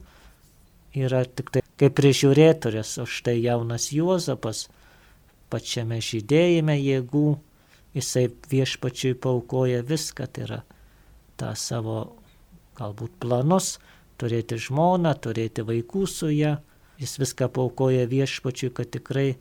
[0.96, 4.66] yra tik tai kaip prižiūrėtojas, o štai jaunas Juozapas
[5.52, 7.26] pačiame žydėjime jėgų,
[7.96, 10.62] jisai viešpačiui paukoja viską, tai yra
[11.36, 11.98] tą savo
[12.80, 13.76] galbūt planus,
[14.20, 16.56] turėti žmoną, turėti vaikų su ją,
[17.00, 19.34] jis viską paukoja viešpačiui, kad tikrai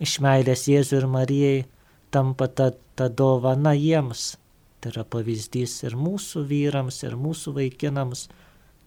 [0.00, 1.64] iš meilės Jėzui ir Marijai
[2.10, 4.34] tampa ta, ta dovana jiems.
[4.80, 8.26] Tai yra pavyzdys ir mūsų vyrams, ir mūsų vaikinams,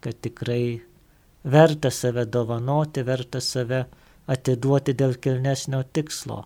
[0.03, 0.81] kad tikrai
[1.43, 3.85] verta save dovanoti, verta save
[4.29, 6.43] atiduoti dėl kilnesnio tikslo.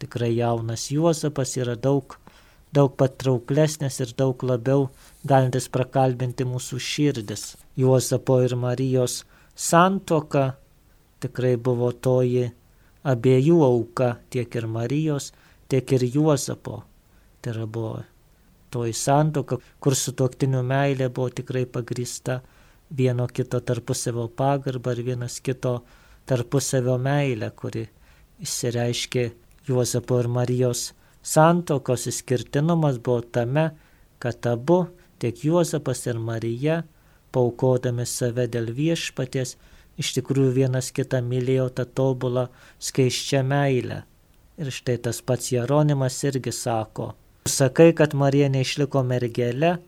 [0.00, 2.16] Tikrai jaunas Juozapas yra daug,
[2.72, 4.88] daug patrauklesnis ir daug labiau
[5.28, 7.44] galintis prakalbinti mūsų širdis.
[7.76, 9.24] Juozapo ir Marijos
[9.56, 10.54] santoka
[11.20, 12.48] tikrai buvo toji
[13.04, 15.32] abiejų auka, tiek ir Marijos,
[15.70, 16.82] tiek ir Juozapo.
[17.40, 18.00] Tai yra buvo
[18.70, 22.40] toji santoka, kur su toktiniu meilė buvo tikrai pagrįsta
[22.96, 25.80] vieno kito tarpusavio pagarbą ir vienas kito
[26.26, 27.86] tarpusavio meilę, kuri
[28.42, 29.30] įsireiškė
[29.68, 30.90] Juozapo ir Marijos
[31.22, 33.70] santokos įskirtinumas buvo tame,
[34.18, 34.86] kad abu,
[35.20, 36.82] tiek Juozapas ir Marija,
[37.32, 39.56] paukodami save dėl viešpaties,
[40.00, 42.48] iš tikrųjų vienas kitą mylėjo tą tobulą
[42.80, 44.02] skaiščią meilę.
[44.60, 47.14] Ir štai tas pats Jeronimas irgi sako,
[47.48, 49.78] sakai, kad Marija neišliko mergelė,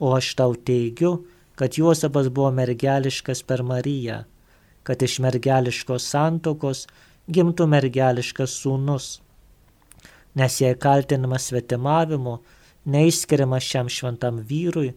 [0.00, 1.26] o aš tau teigiu,
[1.60, 4.22] kad Juozapas buvo mergeliškas per Mariją,
[4.82, 6.86] kad iš mergeliškos santokos
[7.28, 9.10] gimtų mergeliškas sūnus.
[10.40, 12.38] Nes jei kaltinamas svetimavimu,
[12.96, 14.94] neįskiriamas šiam šventam vyrui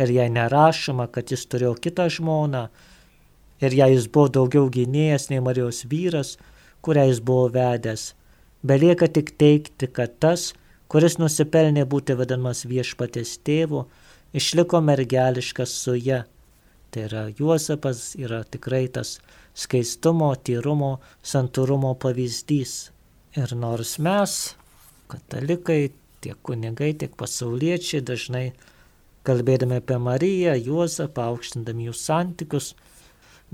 [0.00, 2.64] ir jei nerašoma, kad jis turėjo kitą žmoną
[3.62, 6.34] ir jei jis buvo daugiau gynėjas nei Marijos vyras,
[6.82, 8.14] kurią jis buvo vedęs,
[8.62, 10.52] Belieka tik teikti, kad tas,
[10.92, 13.86] kuris nusipelnė būti vadinamas viešpatės tėvu,
[14.36, 16.22] išliko mergeliškas su ja.
[16.92, 19.16] Tai yra Juozapas yra tikrai tas
[19.56, 22.92] skaistumo, tyrumo, santūrumo pavyzdys.
[23.40, 24.36] Ir nors mes,
[25.08, 28.50] katalikai, tiek kunigai, tiek pasauliečiai dažnai
[29.26, 32.72] kalbėdami apie Mariją, Juozapą, aukštindami jų santykius,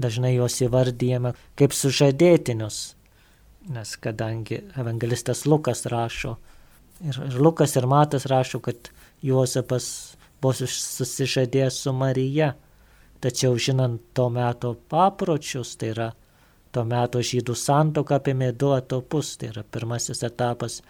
[0.00, 2.97] dažnai juos įvardyjame kaip sužadėtinius,
[3.68, 6.36] nes kadangi evangelistas Lukas rašo,
[7.04, 8.90] ir, ir Lukas ir Matas rašo, kad
[9.22, 12.52] Juozapas buvo susižadėjęs su Marija,
[13.20, 16.08] tačiau žinant to meto papročius, tai yra
[16.72, 20.80] to meto žydų santoka apėmė du etapus, tai yra pirmasis etapas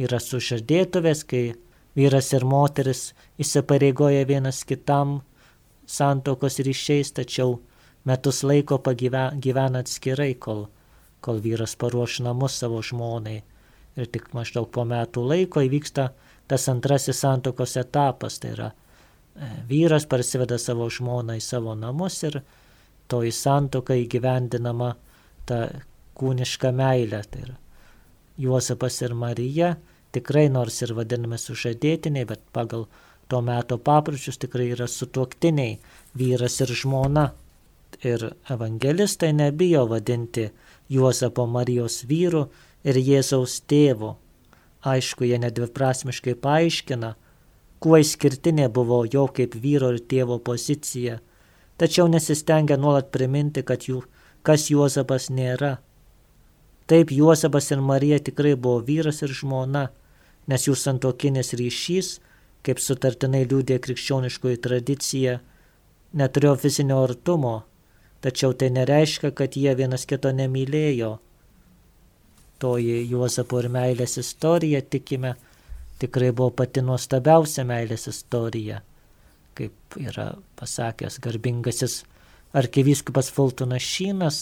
[0.00, 1.44] yra sužadėtuvės, kai
[1.96, 5.20] vyras ir moteris įsipareigoja vienas kitam
[5.86, 7.60] santokos ryšiais, tačiau
[8.08, 10.66] metus laiko pagyvena atskirai, kol
[11.22, 13.40] kol vyras paruoš namus savo žmonai.
[13.96, 16.10] Ir tik maždaug po metų laiko įvyksta
[16.48, 22.40] tas antrasis santokos etapas, tai yra e, vyras parsiveda savo žmoną į savo namus ir
[23.12, 24.94] toji santoka įgyvendinama
[25.48, 25.66] ta
[26.18, 27.22] kūniška meilė.
[27.28, 27.58] Tai yra
[28.40, 29.74] Juozapas ir Marija
[30.12, 32.86] tikrai nors ir vadinami sužadėtiniai, bet pagal
[33.28, 35.78] to meto papročius tikrai yra sutuoktiniai
[36.18, 37.30] vyras ir žmona.
[38.02, 40.48] Ir evangelistai nebijo vadinti
[40.92, 42.46] Juozapo Marijos vyru
[42.84, 44.16] ir Jėzaus tėvu.
[44.82, 47.12] Aišku, jie nedviprasmiškai paaiškina,
[47.82, 51.20] kuo išskirtinė buvo jo kaip vyro ir tėvo pozicija,
[51.78, 54.02] tačiau nesistengia nuolat priminti, kad jų,
[54.46, 55.76] kas Juozapas nėra.
[56.90, 59.88] Taip Juozapas ir Marija tikrai buvo vyras ir žmona,
[60.50, 62.18] nes jų santokinis ryšys,
[62.66, 65.38] kaip sutartinai liūdė krikščioniškoji tradicija,
[66.18, 67.62] neturėjo fizinio artumo,
[68.22, 71.16] tačiau tai nereiškia, kad jie vienas kito nemylėjo.
[72.62, 75.34] Toji Juozapo ir meilės istorija, tikime,
[75.98, 78.80] tikrai buvo pati nuostabiausia meilės istorija,
[79.58, 82.02] kaip yra pasakęs garbingasis
[82.54, 84.40] arkivyskupas Fultonas Šynas,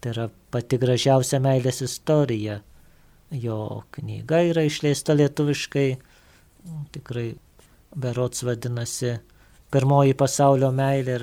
[0.00, 2.62] tai yra pati gražiausia meilės istorija.
[3.34, 5.88] Jo knyga yra išleista lietuviškai,
[6.94, 7.28] tikrai
[7.98, 9.16] berots vadinasi
[9.74, 11.22] Pirmoji pasaulio meilė ir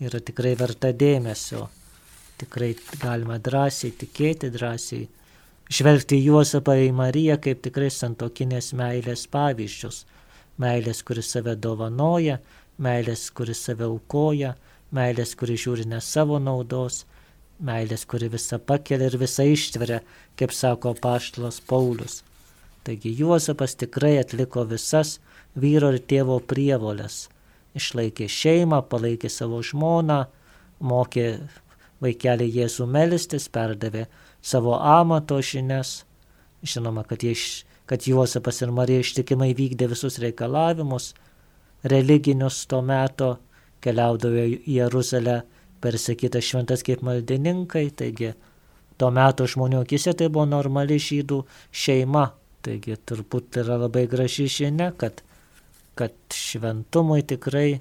[0.00, 1.66] yra tikrai verta dėmesio.
[2.40, 2.70] Tikrai
[3.02, 5.08] galima drąsiai tikėti, drąsiai
[5.70, 10.04] žvelgti Juozapą į Mariją kaip tikrai santokinės meilės pavyzdžius.
[10.60, 12.38] Meilės, kuris save dovanoja,
[12.80, 14.54] meilės, kuris save aukoja,
[14.96, 17.04] meilės, kuri žiūri ne savo naudos,
[17.60, 20.00] meilės, kuri visą pakelia ir visą ištveria,
[20.36, 22.22] kaip sako paštalas Paulius.
[22.84, 25.18] Taigi Juozapas tikrai atliko visas
[25.56, 27.26] vyro ir tėvo prievolės
[27.78, 30.24] išlaikė šeimą, palaikė savo žmoną,
[30.80, 31.26] mokė
[32.00, 34.06] vaikelį Jėzų melstis, perdavė
[34.42, 36.04] savo amato žinias.
[36.64, 37.34] Žinoma, kad, jie,
[37.88, 41.14] kad Juozapas ir Marija ištikimai vykdė visus reikalavimus
[41.82, 43.36] religinius to meto,
[43.80, 45.40] keliaudavo į Jeruzalę
[45.80, 48.34] persakytas šventas kaip maldininkai, taigi
[49.00, 51.40] tuo metu žmonių akise tai buvo normali žydų
[51.72, 52.26] šeima.
[52.60, 55.22] Taigi turbūt yra labai graži žinia, kad,
[56.00, 57.80] kad šventumui tikrai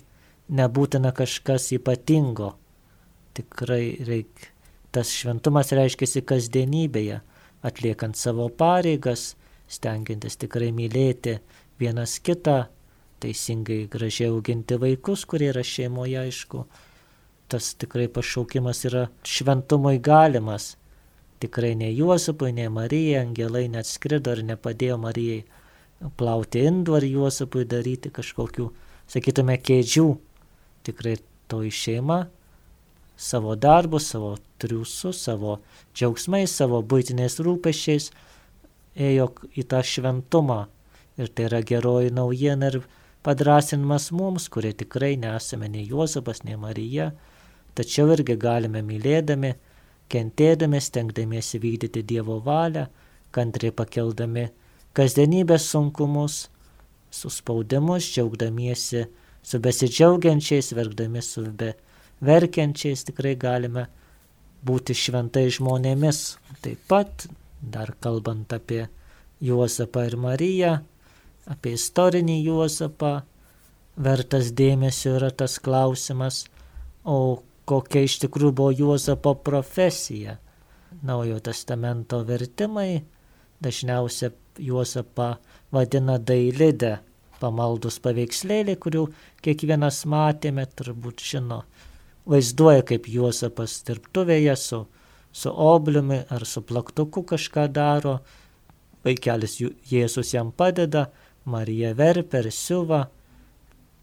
[0.51, 2.53] nebūtina kažkas ypatingo.
[3.37, 4.51] Tikrai reikia.
[4.89, 7.19] Tas šventumas reiškia kasdienybėje,
[7.61, 9.35] atliekant savo pareigas,
[9.69, 11.35] stengiantis tikrai mylėti
[11.79, 12.63] vienas kitą,
[13.21, 16.63] teisingai gražiai auginti vaikus, kurie yra šeimoje, aišku.
[17.49, 20.73] Tas tikrai pašaukimas yra šventumui galimas
[21.39, 25.43] tikrai ne Juozapui, ne Marijai, angelai net skrido ir nepadėjo Marijai
[26.19, 28.69] plauti indų ar Juozapui daryti kažkokių,
[29.09, 30.09] sakytume, kėdžių.
[30.87, 31.17] Tikrai
[31.51, 32.23] toji šeima
[33.19, 35.59] savo darbus, savo triusus, savo
[35.95, 38.11] džiaugsmais, savo būtiniais rūpešiais
[38.95, 39.27] ėjo
[39.59, 40.61] į tą šventumą.
[41.19, 42.79] Ir tai yra geroji naujiena ir
[43.27, 47.09] padrasinimas mums, kurie tikrai nesame nei Juozapas, nei Marija,
[47.75, 49.51] tačiau irgi galime mylėdami,
[50.09, 52.87] kentėdami, stengdamiesi vykdyti Dievo valią,
[53.35, 54.47] kantriai pakeldami
[54.99, 56.49] kasdienybės sunkumus,
[57.15, 59.05] suspaudimus, džiaugdamiesi
[59.41, 61.73] su besidžiaugiančiais, verkdami su be
[62.25, 63.85] verkiančiais, tikrai galime
[64.65, 66.19] būti šventai žmonėmis.
[66.63, 67.27] Taip pat,
[67.61, 68.87] dar kalbant apie
[69.39, 70.73] Juozapą ir Mariją,
[71.47, 73.13] apie istorinį Juozapą,
[73.95, 76.43] vertas dėmesio yra tas klausimas,
[77.07, 80.35] o kokia iš tikrųjų buvo Juozapo profesija.
[81.05, 83.05] Naujojo testamento vertimai
[83.63, 85.35] dažniausiai Juozapą
[85.73, 86.97] vadina dailidė,
[87.39, 89.05] pamaldus paveikslėlė, kurių
[89.45, 91.63] kiekvienas matėme, turbūt žino,
[92.29, 94.83] vaizduoja, kaip Juozapas dirbtuvėje su,
[95.31, 98.19] su obliumi ar su plaktuku kažką daro,
[99.07, 101.07] vaikelis Jėzus jam padeda,
[101.49, 103.05] Marija verpia ir siuva,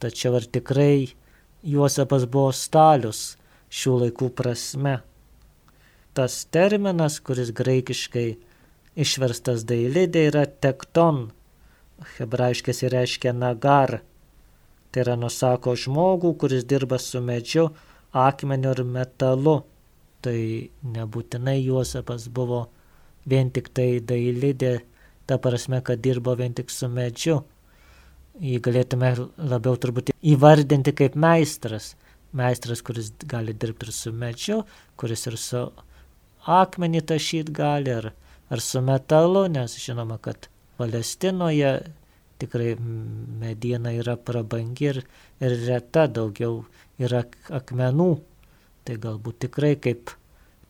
[0.00, 1.12] tačiau ar tikrai
[1.66, 3.36] Juozapas buvo stalius,
[3.70, 5.00] šių laikų prasme.
[6.16, 8.28] Tas terminas, kuris graikiškai
[8.96, 11.30] išverstas dailidė, yra tekton,
[12.16, 14.00] hebrajiškas reiškia nagar.
[14.90, 17.68] Tai yra nusako žmogų, kuris dirba su medžiu,
[18.12, 19.58] akmeniu ir metalu.
[20.24, 20.38] Tai
[20.96, 22.64] nebūtinai Juozapas buvo
[23.28, 24.80] vien tik tai dailidė,
[25.26, 27.42] ta prasme, kad dirbo vien tik su medžiu.
[28.40, 31.94] Jį galėtume labiau turbūt įvardinti kaip meistras
[32.36, 34.60] meistras, kuris gali dirbti ir su medžiu,
[35.00, 35.62] kuris ir su
[36.58, 38.10] akmenį tašyti gali, ar,
[38.50, 41.72] ar su metalu, nes žinoma, kad Palestinoje
[42.38, 42.74] tikrai
[43.40, 45.02] mediena yra prabangi ir,
[45.40, 46.64] ir reta, daugiau
[47.00, 47.24] yra
[47.58, 48.10] akmenų.
[48.86, 50.12] Tai galbūt tikrai kaip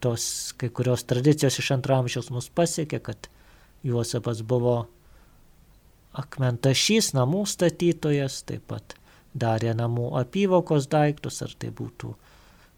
[0.00, 3.30] tos kai kurios tradicijos iš antramžiaus mus pasiekė, kad
[3.86, 4.86] Juozapas buvo
[6.16, 8.96] akmentašys namų statytojas, taip pat
[9.36, 12.14] darė namų apyvokos daiktus, ar tai būtų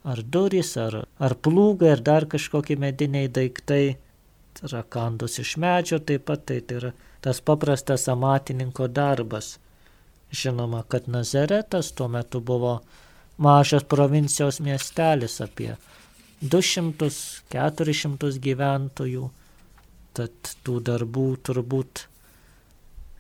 [0.09, 3.99] ar durys, ar, ar plūgai, ar dar kažkokie mediniai daiktai,
[4.73, 6.93] rakandus iš medžio taip pat, tai, tai yra
[7.25, 9.59] tas paprastas amatininko darbas.
[10.33, 12.81] Žinoma, kad Nazaretas tuo metu buvo
[13.39, 15.77] mažas provincijos miestelis apie
[16.43, 19.31] 200-400 gyventojų,
[20.15, 20.33] tad
[20.65, 22.07] tų darbų turbūt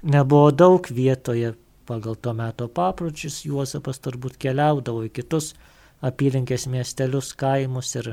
[0.02, 1.54] nebuvo daug vietoje
[1.88, 5.54] Pagal to meto papročius Juozapas turbūt keliaudavo į kitus
[6.04, 8.10] apylinkės miestelius, kaimus ir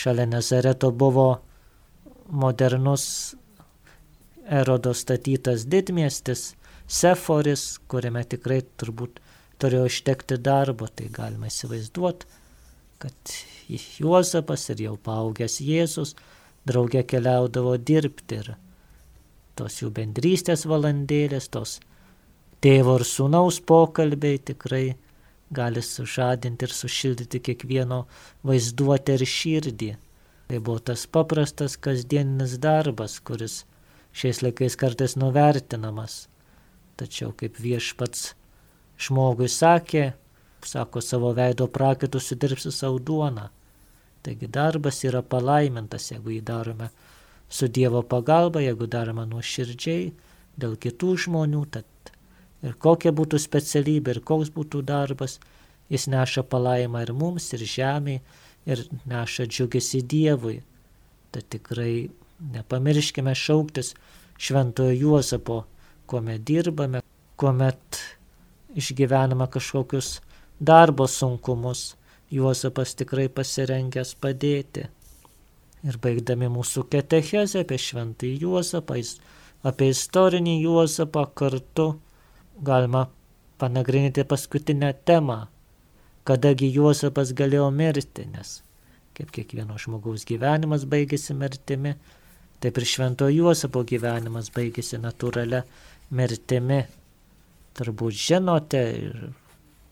[0.00, 1.26] šalia Nazareto buvo
[2.28, 3.34] modernus
[4.42, 6.52] Erodo statytas didmiestis
[6.92, 9.20] Seforis, kuriame tikrai turbūt
[9.62, 12.26] turėjo ištekti darbo, tai galima įsivaizduoti,
[13.02, 13.36] kad
[13.72, 16.16] Juozapas ir jau paaugęs Jėzus
[16.68, 18.50] draugė keliaudavo dirbti ir
[19.58, 21.78] tos jų bendrystės valandėlės, tos
[22.62, 24.84] tėvo ir sūnaus pokalbiai tikrai
[25.52, 28.04] gali sužadinti ir sušildyti kiekvieno
[28.48, 29.90] vaizduotę ir širdį.
[30.52, 33.62] Tai buvo tas paprastas kasdieninis darbas, kuris
[34.12, 36.26] šiais laikais kartais nuvertinamas.
[37.00, 38.34] Tačiau kaip viešpats
[39.00, 40.10] žmogui sakė,
[40.60, 43.46] sako savo veido prakitų sudirbsi savo duoną.
[44.20, 46.90] Taigi darbas yra palaimintas, jeigu jį darome
[47.48, 50.12] su Dievo pagalba, jeigu darome nuoširdžiai
[50.60, 52.12] dėl kitų žmonių, tad
[52.60, 55.40] ir kokia būtų specialybė ir koks būtų darbas,
[55.88, 58.20] jis neša palaimą ir mums, ir žemė,
[58.66, 60.60] ir neša džiugesi Dievui.
[61.32, 62.08] Tad tikrai
[62.52, 63.94] nepamirškime šauktis
[64.38, 65.62] šventojo Juozapo,
[66.06, 67.00] kuomet dirbame,
[67.36, 68.00] kuomet
[68.74, 70.20] išgyvename kažkokius
[70.60, 71.94] darbo sunkumus.
[72.32, 74.86] Juozapas tikrai pasirengęs padėti.
[75.84, 78.96] Ir baigdami mūsų ketechezę apie šventąjį Juozapą,
[79.68, 81.88] apie istorinį Juozapą kartu
[82.64, 83.02] galima
[83.60, 85.42] panagrinėti paskutinę temą,
[86.28, 88.60] kadagi Juozapas galėjo mirti, nes
[89.16, 91.94] kaip kiekvieno žmogaus gyvenimas baigėsi mirtimi,
[92.64, 95.62] taip ir švento Juozapo gyvenimas baigėsi natūralia
[96.14, 96.82] mirtimi.
[97.76, 99.18] Turbūt žinote ir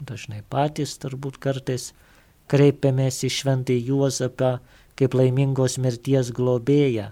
[0.04, 1.90] dažnai patys turbūt kartais
[2.50, 4.58] kreipiamės į šventąjį Juozapą
[4.98, 7.10] kaip laimingos mirties globėją.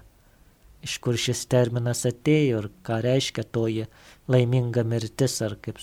[0.85, 3.89] Iš kur šis terminas atėjo ir ką reiškia toji
[4.31, 5.81] laiminga mirtis, ar kaip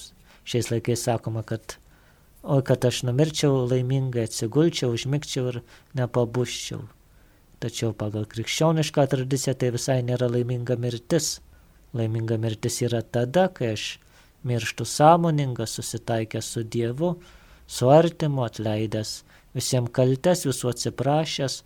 [0.47, 1.77] šiais laikais sakoma, kad
[2.45, 5.61] o kad aš numirčiau laimingai, atsigulčiau, užmigčiau ir
[5.97, 6.83] nepabuščiau.
[7.63, 11.39] Tačiau pagal krikščionišką tradiciją tai visai nėra laiminga mirtis.
[11.97, 13.85] Laiminga mirtis yra tada, kai aš
[14.45, 17.15] mirštu sąmoningas, susitaikęs su Dievu,
[17.67, 19.23] su artimu, atleidęs
[19.55, 21.61] visiems kaltes, visų atsiprašęs,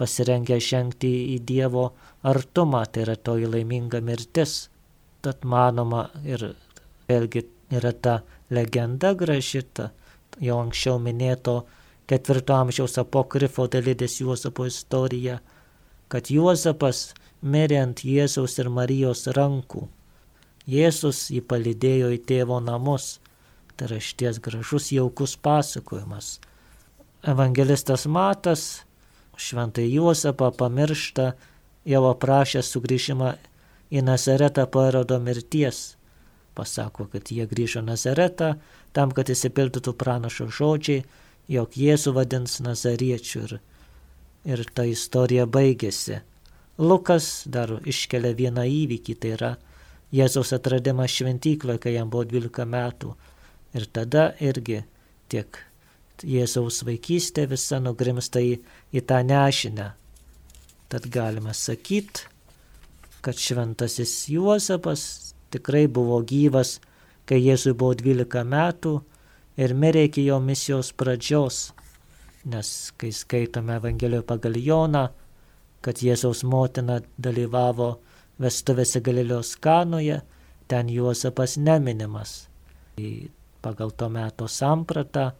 [0.00, 1.90] pasirengę žengti į Dievo
[2.32, 4.70] artumą, tai yra toji laiminga mirtis.
[5.22, 6.54] Tad manoma ir
[7.10, 7.44] vėlgi
[7.76, 8.20] yra ta
[8.50, 9.90] legenda gražita,
[10.40, 11.62] jau anksčiau minėto
[12.10, 15.40] ketvirto amžiaus apokrifo dalydės Juozapo istorija,
[16.12, 17.12] kad Juozapas
[17.42, 19.86] mirė ant Jėzaus ir Marijos rankų.
[20.68, 23.18] Jėzus jį palydėjo į tėvo namus.
[23.76, 26.36] Tai yra šties gražus jaukus pasakojimas.
[27.26, 28.82] Evangelistas Matas
[29.38, 31.32] šventai Juozapą pamiršta
[31.88, 33.32] jau aprašęs sugrįžimą
[33.90, 35.96] į Nazaretą po erodo mirties.
[36.54, 38.54] Pasako, kad jie grįžo Nazaretą
[38.92, 41.04] tam, kad įsipildytų pranašo žodžiai,
[41.48, 43.54] jog Jėzų vadins Nazariečių ir,
[44.44, 46.20] ir ta istorija baigėsi.
[46.78, 49.52] Lukas dar iškelia vieną įvykį, tai yra
[50.12, 53.14] Jėzaus atradimas šventykloje, kai jam buvo 12 metų.
[53.72, 54.82] Ir tada irgi
[55.32, 55.56] tiek
[56.22, 58.58] Jėzaus vaikystė visa nugrimsta į,
[58.92, 59.88] į tą nešinę.
[60.92, 62.28] Tad galima sakyti,
[63.24, 66.78] kad šventasis Juozapas tikrai buvo gyvas
[67.28, 68.92] kai Jėzui buvo 12 metų
[69.62, 71.70] ir mirė iki jo misijos pradžios.
[72.52, 75.04] Nes kai skaitome Evangelijoje pagal Joną,
[75.82, 77.92] kad Jėzaus motina dalyvavo
[78.42, 80.18] vestuvėse Galilėjos kanoje,
[80.66, 82.48] ten Juozapas neminimas.
[82.98, 83.10] Tai
[83.62, 85.30] pagal to meto sampratą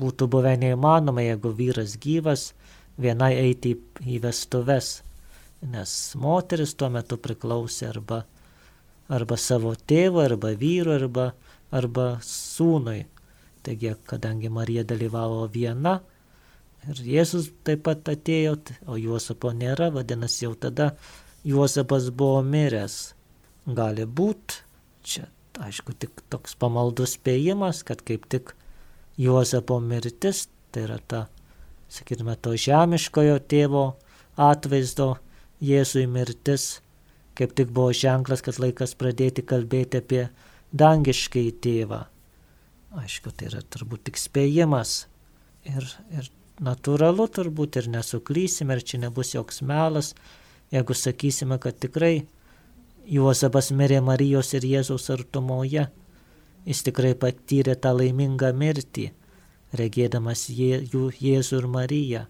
[0.00, 2.52] būtų buvę neįmanoma, jeigu vyras gyvas,
[3.00, 3.74] vienai eiti
[4.06, 5.00] į vestuves,
[5.60, 8.22] nes moteris tuo metu priklausė arba
[9.10, 11.30] arba savo tėvui, arba vyrui, arba,
[11.74, 13.04] arba sūnui.
[13.66, 15.98] Taigi, kadangi Marija dalyvavo viena
[16.88, 18.54] ir Jėzus taip pat atėjo,
[18.88, 20.94] o Juozapo nėra, vadinasi, jau tada
[21.44, 23.00] Juozapas buvo miręs.
[23.76, 24.62] Gali būti,
[25.04, 25.26] čia
[25.60, 28.54] aišku tik toks pamaldus spėjimas, kad kaip tik
[29.20, 31.26] Juozapo mirtis, tai yra ta,
[31.92, 33.84] sakytume, to žemiškojo tėvo
[34.40, 35.16] atvaizdo
[35.60, 36.78] Jėzui mirtis
[37.38, 40.24] kaip tik buvo ženklas, kad laikas pradėti kalbėti apie
[40.76, 42.04] dangiškai tėvą.
[43.00, 45.04] Aišku, tai yra turbūt tik spėjimas.
[45.68, 46.30] Ir, ir
[46.62, 50.14] natūralu turbūt ir nesuklysime, ir čia nebus joks melas,
[50.74, 52.26] jeigu sakysime, kad tikrai
[53.10, 55.88] Juozapas mirė Marijos ir Jėzaus artumoje.
[56.68, 59.08] Jis tikrai patyrė tą laimingą mirtį,
[59.74, 62.20] regėdamas Jė, jų Jėzų ir Mariją.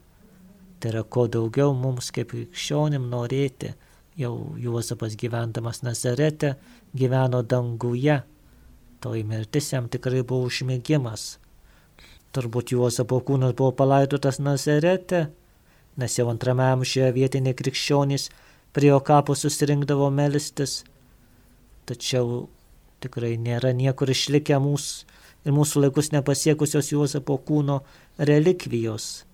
[0.81, 3.75] Tai yra ko daugiau mums kaip krikščionim norėti
[4.21, 6.55] jau Juozapas gyvendamas Nazarete
[6.95, 8.21] gyveno danguje.
[9.01, 11.39] Toji mirtis jam tikrai buvo užmėgimas.
[12.37, 15.27] Turbūt Juozapo kūnas buvo palaidotas Nazarete,
[15.97, 18.29] nes jau antrame amžiuje vietiniai krikščionys
[18.77, 20.83] prie jo kapo susirinkdavo melstis.
[21.89, 22.45] Tačiau
[23.03, 27.81] tikrai nėra niekur išlikę mūsų ir mūsų laikus nepasiekusios Juozapo kūno
[28.19, 29.25] relikvijos.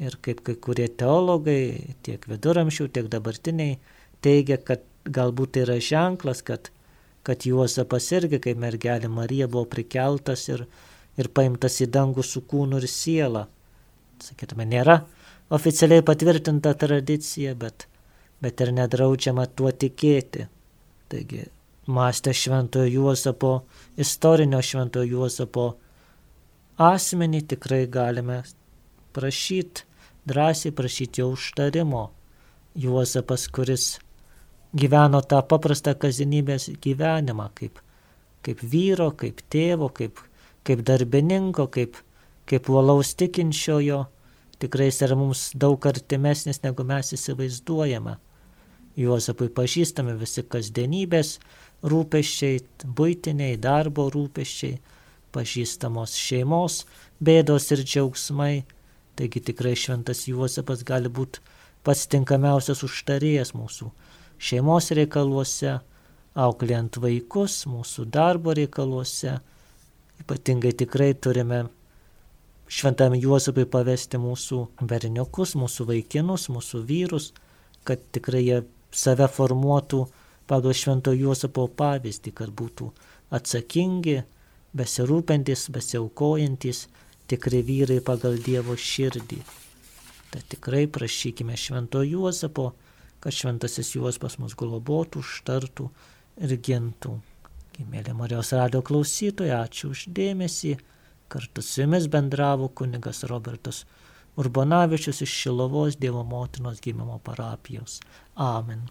[0.00, 3.78] Ir kaip kai kurie teologai, tiek viduramžių, tiek dabartiniai,
[4.24, 6.70] teigia, kad galbūt tai yra ženklas, kad,
[7.26, 10.66] kad Juozapas irgi, kai mergelė Marija buvo prikeltas ir,
[11.20, 13.46] ir paimtas į dangų su kūnu ir siela.
[14.20, 15.00] Sakytume, nėra
[15.50, 17.86] oficialiai patvirtinta tradicija, bet,
[18.42, 20.46] bet ir nedraudžiama tuo tikėti.
[21.10, 21.46] Taigi,
[21.90, 23.54] mąstę šventojo Juozapo,
[23.98, 25.66] istorinio šventojo Juozapo
[26.80, 28.42] asmenį tikrai galime
[29.16, 29.84] prašyti,
[30.28, 32.10] drąsiai prašyti jo užtarimo.
[32.78, 33.96] Juozapas, kuris
[34.76, 37.80] gyveno tą paprastą kasdienybės gyvenimą, kaip,
[38.46, 40.20] kaip vyro, kaip tėvo, kaip,
[40.66, 41.98] kaip darbininko, kaip,
[42.50, 44.04] kaip uolaus tikinčiojo,
[44.62, 48.16] tikrai jis yra mums daug artimesnis, negu mes įsivaizduojame.
[49.00, 51.38] Juozapui pažįstami visi kasdienybės
[51.86, 54.78] rūpeščiai, būtiniai, darbo rūpeščiai,
[55.34, 56.84] pažįstamos šeimos
[57.22, 58.64] bėdos ir džiaugsmai.
[59.18, 61.42] Taigi tikrai šventas Juozapas gali būti
[61.86, 63.90] pats tinkamiausias užtarėjas mūsų
[64.40, 65.78] šeimos reikaluose,
[66.40, 69.38] auklėjant vaikus, mūsų darbo reikaluose.
[70.22, 71.64] Ypatingai tikrai turime
[72.70, 77.30] šventam Juozapui pavesti mūsų berniukus, mūsų vaikinus, mūsų vyrus,
[77.84, 78.60] kad tikrai jie
[78.92, 80.04] save formuotų
[80.50, 82.90] pagal švento Juozapo pavyzdį, kad būtų
[83.34, 84.20] atsakingi,
[84.76, 86.86] besirūpintis, besiaukojantis,
[87.30, 89.40] tikri vyrai pagal Dievo širdį.
[90.30, 92.70] Tai tikrai prašykime švento Juozapo,
[93.20, 95.88] kad šventasis Juozapas mus globotų, užtartų
[96.40, 97.16] ir gintų.
[97.90, 100.76] Mėly Marijos radio klausytojai, ačiū uždėmesį.
[101.30, 103.84] Kartu su jumis bendravo kunigas Robertas
[104.40, 108.00] Urbonavičius iš Šilovos Dievo motinos gimimo parapijos.
[108.34, 108.88] Amen.